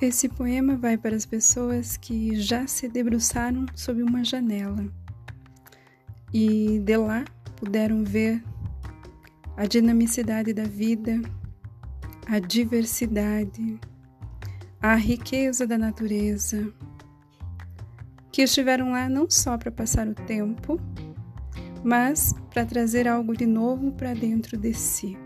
[0.00, 4.86] Esse poema vai para as pessoas que já se debruçaram sob uma janela
[6.34, 7.24] e de lá
[7.56, 8.44] puderam ver
[9.56, 11.18] a dinamicidade da vida,
[12.26, 13.80] a diversidade,
[14.82, 16.70] a riqueza da natureza,
[18.30, 20.78] que estiveram lá não só para passar o tempo,
[21.82, 25.16] mas para trazer algo de novo para dentro de si.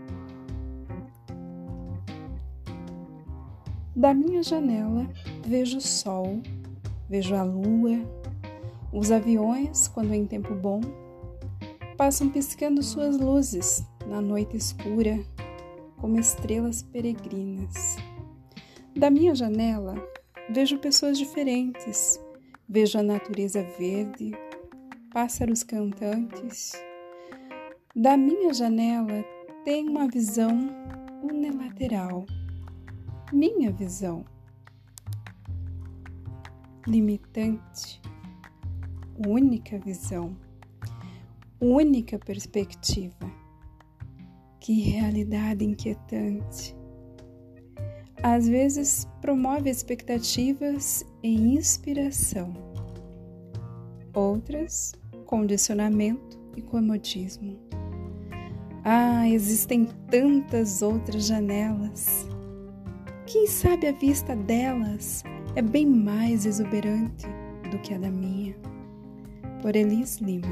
[3.95, 5.05] Da minha janela
[5.45, 6.41] vejo o sol,
[7.09, 7.99] vejo a lua,
[8.93, 10.79] os aviões, quando em tempo bom,
[11.97, 15.19] passam piscando suas luzes na noite escura,
[15.97, 17.97] como estrelas peregrinas.
[18.95, 19.95] Da minha janela
[20.49, 22.17] vejo pessoas diferentes,
[22.67, 24.31] vejo a natureza verde,
[25.13, 26.71] pássaros cantantes.
[27.93, 29.25] Da minha janela
[29.65, 30.69] tenho uma visão
[31.21, 32.25] unilateral
[33.31, 34.25] minha visão
[36.85, 38.01] limitante,
[39.27, 40.35] única visão,
[41.59, 43.31] única perspectiva.
[44.59, 46.75] Que realidade inquietante.
[48.21, 52.53] Às vezes promove expectativas e inspiração,
[54.13, 54.93] outras,
[55.25, 57.57] condicionamento e comodismo.
[58.83, 62.27] Ah, existem tantas outras janelas
[63.31, 65.23] quem sabe a vista delas
[65.55, 67.25] é bem mais exuberante
[67.71, 68.53] do que a da minha.
[69.61, 70.49] Por Elis Lima